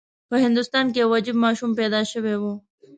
په 0.29 0.35
هندوستان 0.45 0.85
کې 0.91 0.97
یو 1.03 1.15
عجیب 1.17 1.37
ماشوم 1.45 1.71
پیدا 1.79 2.01
شوی 2.11 2.35
و. 2.37 2.43